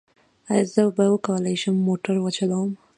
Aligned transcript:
ایا 0.51 0.65
زه 0.73 0.83
به 0.95 1.05
وکولی 1.13 1.55
شم 1.61 1.75
موټر 1.87 2.15
وچلوم؟ 2.21 2.69